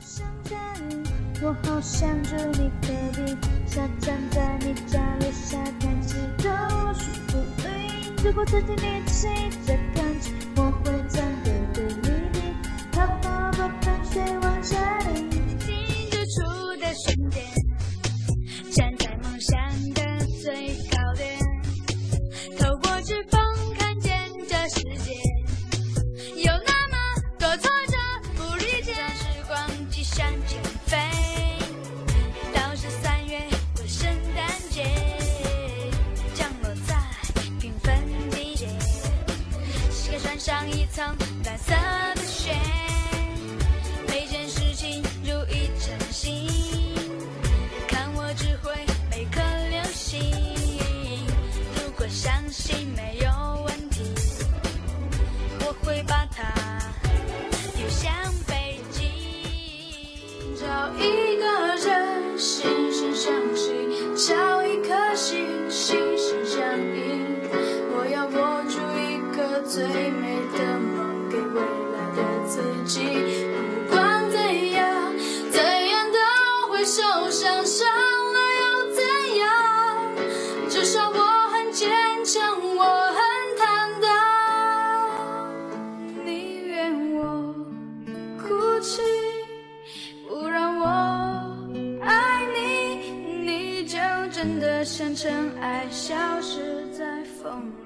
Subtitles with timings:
[0.00, 0.58] 好想见
[0.88, 1.04] 你，
[1.42, 3.36] 我好想住你隔壁，
[3.66, 6.48] 想站在你家楼下，抬起头
[6.94, 9.28] 数乌云，如果曾经你骑
[9.66, 10.09] 着它。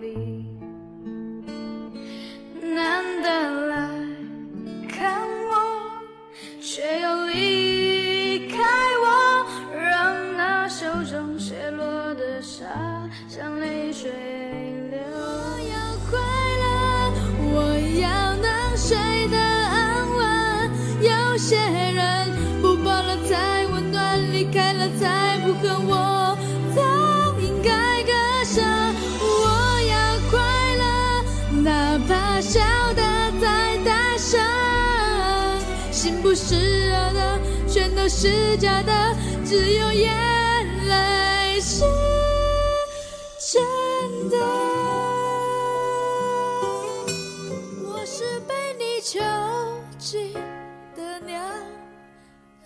[0.01, 0.47] 里。
[2.75, 3.75] 难得来
[4.89, 5.53] 看我，
[6.61, 8.59] 却又离开
[9.03, 9.07] 我，
[9.79, 12.65] 让那手中泻落的沙
[13.29, 14.11] 像泪水
[14.91, 14.99] 流。
[15.13, 15.75] 我要
[16.11, 16.19] 快
[16.63, 16.65] 乐，
[17.53, 17.55] 我
[18.01, 18.97] 要能睡
[19.29, 19.75] 得安
[20.17, 20.21] 稳。
[21.01, 22.31] 有些人
[22.61, 25.95] 不抱了才温暖，离开了才不恨我，
[32.45, 32.61] 笑
[32.93, 33.03] 得
[33.41, 34.39] 再大声，
[35.91, 38.93] 心不是热的，全都是假的，
[39.47, 40.15] 只有眼
[40.87, 41.85] 泪是
[43.41, 44.37] 真的。
[47.83, 49.21] 我是被你囚
[49.99, 50.35] 禁
[50.95, 51.41] 的鸟，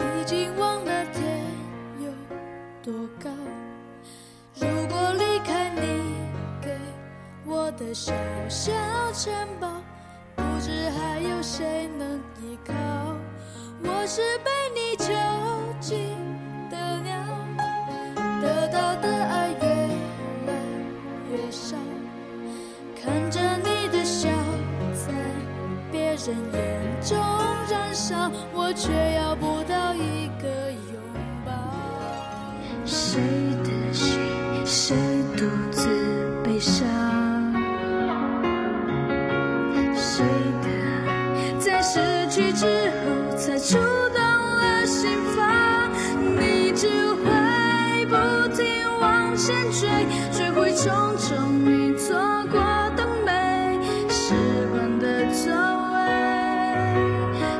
[0.01, 1.41] 已经忘了天
[2.01, 2.11] 有
[2.83, 3.31] 多高。
[7.79, 8.13] 的小
[8.49, 8.73] 小
[9.13, 9.69] 城堡，
[10.35, 12.75] 不知还有谁能依靠。
[13.85, 15.13] 我是被你囚
[15.81, 16.17] 禁
[16.69, 17.15] 的鸟，
[18.43, 19.69] 得到的爱越
[20.47, 20.53] 来
[21.31, 21.77] 越少。
[23.01, 24.29] 看着你的笑
[24.95, 25.15] 在
[25.93, 27.17] 别人眼中
[27.71, 31.01] 燃烧，我却要不到一个拥
[31.47, 31.53] 抱。
[32.85, 33.23] 谁
[33.63, 34.19] 的心，
[34.67, 34.97] 谁
[35.37, 36.98] 独自悲伤？
[49.49, 49.89] 往前追，
[50.31, 50.85] 追回种
[51.17, 52.15] 种你错
[52.51, 52.61] 过
[52.97, 54.35] 的美，时
[54.71, 55.51] 光的座
[55.95, 55.97] 位，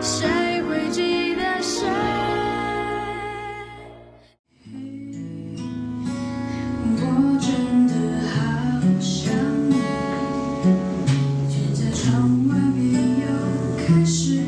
[0.03, 0.29] 谁
[0.65, 1.89] 会记得谁？
[7.01, 7.03] 我
[7.41, 7.95] 真的
[8.29, 8.37] 好
[9.01, 9.33] 想
[9.71, 9.73] 你，
[11.49, 12.07] 却在窗
[12.49, 12.85] 外边
[13.21, 13.25] 又
[13.87, 14.48] 开始。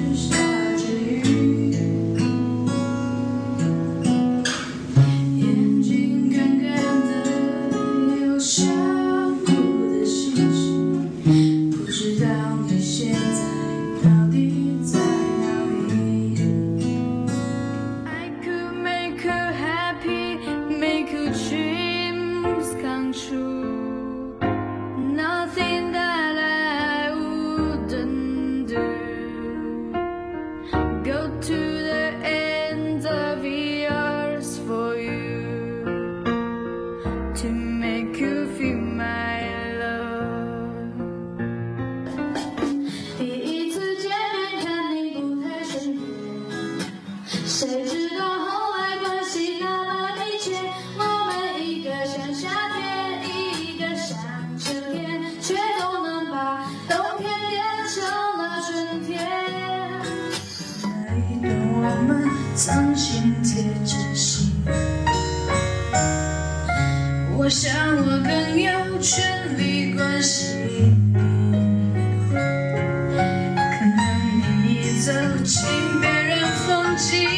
[75.45, 75.69] 亲
[76.01, 77.29] 别人风景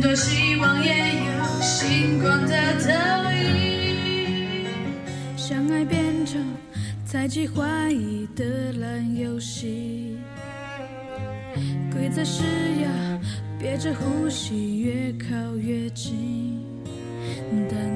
[0.00, 0.90] 多希望也
[1.26, 4.66] 有星光的投影。
[5.36, 6.42] 相爱变成
[7.04, 10.16] 猜忌怀疑的烂游戏
[11.92, 12.42] 规则是
[12.82, 12.88] 要
[13.58, 16.62] 憋着呼吸越靠越近。
[17.70, 17.91] 但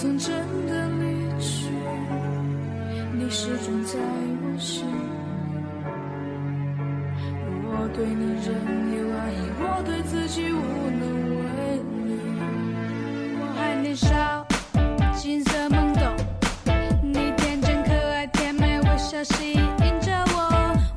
[0.00, 0.32] 曾真
[0.68, 1.68] 的离去，
[3.14, 4.86] 你始终在我心。
[7.64, 8.54] 我对你仍
[8.94, 10.62] 有爱意，我对自己无
[11.00, 11.02] 能
[11.34, 11.42] 为
[12.06, 12.14] 力。
[13.40, 14.46] 我还年少，
[15.16, 16.14] 青涩懵懂，
[17.02, 20.38] 你天真可爱，甜美微笑吸引着我。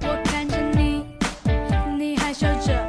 [0.01, 1.03] 我看着你，
[1.97, 2.80] 你害羞着。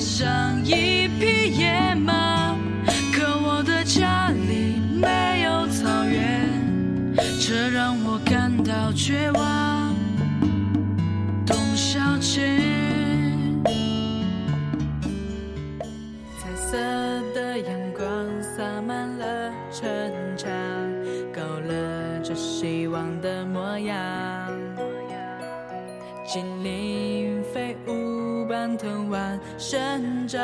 [0.00, 2.56] 上一匹野马，
[3.12, 6.48] 可我的家里没有草原，
[7.38, 9.94] 这让我感到绝望。
[11.46, 12.58] 董小姐。
[16.38, 16.78] 彩色
[17.34, 19.86] 的阳光洒满了城
[20.34, 20.50] 墙，
[21.30, 23.98] 勾勒着希望的模样。
[26.26, 27.29] 经历
[28.60, 30.38] 飞舞般藤蔓生长，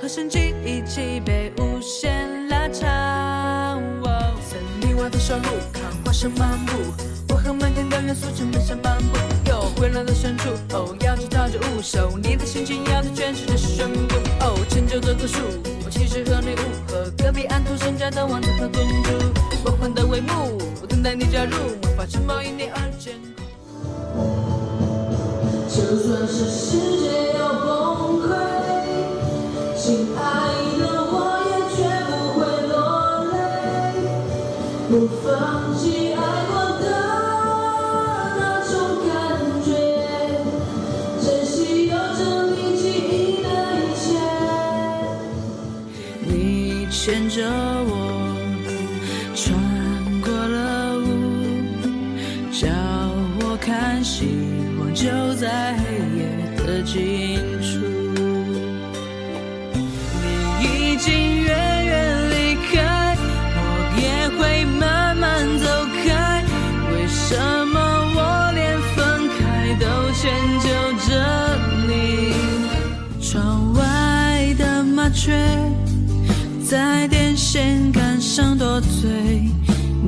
[0.00, 3.82] 和神迹一起被无限拉长。
[4.40, 6.72] 森林外的小路，看花生漫步，
[7.28, 9.18] 我和满天的元素正奔向漫步。
[9.50, 14.14] 有回廊的深处，哦，要去踏着舞手，你的心情要在全世界宣布。
[14.40, 15.38] 哦，成就这棵树，
[15.84, 19.10] 我其实和你舞，和隔壁安徒生家的王子和公主，
[19.62, 23.14] 梦幻的帷幕，我等待你加入，魔法城堡因你而坚。
[25.88, 27.04] 就算是世界
[27.38, 28.26] 要崩溃，
[29.76, 30.20] 亲爱
[30.76, 31.14] 的，我
[31.46, 32.74] 也绝不会落
[33.30, 33.34] 泪，
[34.90, 35.24] 不放
[35.78, 36.18] 弃爱
[36.50, 36.84] 过的
[38.36, 38.74] 那种
[39.06, 39.08] 感
[39.64, 39.68] 觉，
[41.24, 41.54] 珍惜
[41.86, 42.20] 有着
[42.50, 43.46] 你记忆的
[43.78, 44.04] 一切。
[46.24, 46.28] 你
[46.90, 47.38] 牵着
[47.86, 47.90] 我
[49.36, 49.44] 穿
[50.20, 51.06] 过了雾，
[52.50, 52.66] 叫
[53.40, 54.55] 我看希望
[54.96, 55.82] 就在黑
[56.16, 56.24] 夜
[56.56, 57.84] 的尽处。
[60.58, 63.14] 你已经远远离开，
[63.54, 63.60] 我
[64.00, 65.66] 也会慢慢走
[66.02, 66.42] 开。
[66.94, 67.36] 为什
[67.68, 67.76] 么
[68.16, 68.96] 我连分
[69.36, 69.38] 开
[69.78, 69.84] 都
[70.14, 70.24] 迁
[70.64, 70.66] 就
[71.06, 71.12] 着
[71.86, 72.32] 你？
[73.20, 75.46] 窗外的麻雀
[76.66, 79.10] 在电线杆上多嘴，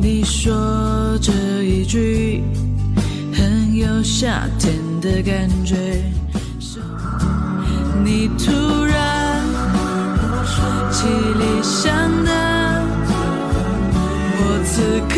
[0.01, 2.38] 你说这一句
[4.21, 5.77] 夏天的感觉。
[8.05, 9.41] 你突然
[10.91, 11.95] 七里想
[12.25, 12.33] 的，
[14.41, 15.18] 我此刻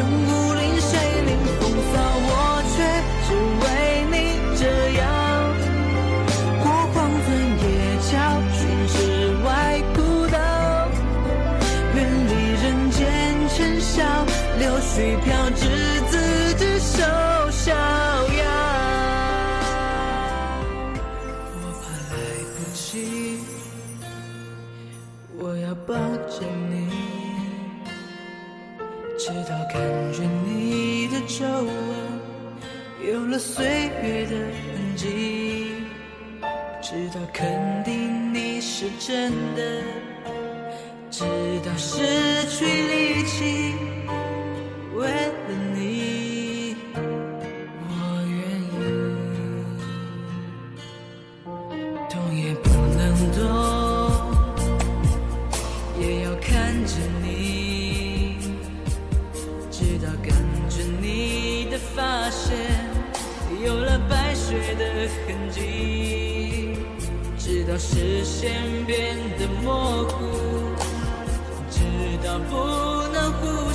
[0.00, 0.08] 任武
[0.54, 1.60] 林谁领风
[1.92, 2.32] 骚，我
[2.72, 2.74] 却
[3.26, 3.28] 只
[3.60, 3.64] 为
[4.10, 4.16] 你
[4.56, 4.62] 这
[4.96, 5.00] 样。
[6.62, 6.64] 过
[6.94, 7.28] 黄昏
[7.60, 7.68] 夜
[8.08, 8.08] 桥，
[8.56, 8.96] 寻世
[9.44, 9.48] 外
[9.94, 10.38] 古道，
[11.94, 11.98] 远
[12.30, 12.98] 离人间
[13.50, 14.00] 尘嚣，
[14.58, 15.60] 柳絮飘至
[16.08, 16.16] 子
[16.56, 16.96] 之手
[17.50, 18.42] 逍遥。
[21.60, 22.16] 我怕来
[22.56, 22.88] 不及，
[25.38, 25.94] 我要抱
[26.26, 26.40] 着
[26.70, 27.19] 你。
[29.22, 29.74] 直到感
[30.14, 31.70] 觉你的皱纹
[33.06, 33.66] 有了岁
[34.02, 35.74] 月的痕迹，
[36.80, 39.82] 直到肯定你是真的，
[41.10, 41.22] 直
[41.62, 41.98] 到失
[42.48, 43.74] 去力气，
[44.94, 46.74] 为了你，
[47.90, 47.92] 我
[48.26, 48.40] 愿
[48.72, 48.80] 意，
[52.08, 52.69] 动也不
[64.78, 66.76] 的痕迹，
[67.38, 68.52] 直到视线
[68.86, 70.16] 变得模糊，
[71.70, 71.80] 直
[72.24, 72.54] 到不
[73.12, 73.69] 能呼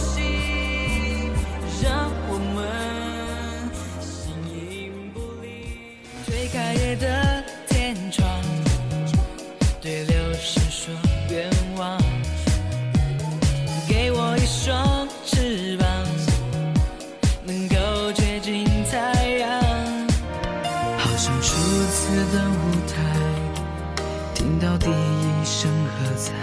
[25.86, 26.34] 喝彩，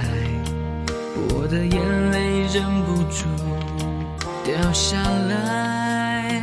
[1.30, 3.26] 我的眼泪忍不住
[4.44, 6.42] 掉下来。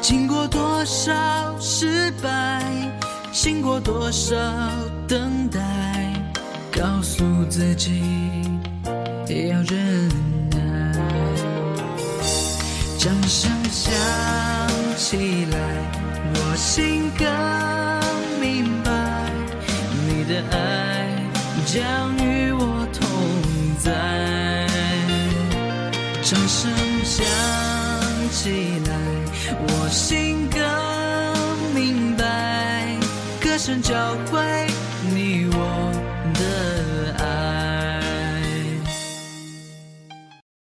[0.00, 1.12] 经过多少
[1.58, 2.62] 失败，
[3.32, 4.36] 经过多少
[5.08, 5.60] 等待，
[6.72, 8.02] 告诉自己。
[9.28, 10.08] 也要忍
[10.50, 10.92] 耐。
[12.96, 13.92] 掌声响
[14.96, 15.58] 起来，
[16.32, 17.26] 我心更
[21.76, 23.06] 将与我同
[23.78, 23.92] 在。
[26.22, 26.70] 掌声
[27.04, 27.22] 响
[28.32, 28.96] 起来，
[29.60, 30.58] 我心更
[31.74, 32.96] 明白，
[33.42, 33.94] 歌声交
[34.30, 34.65] 汇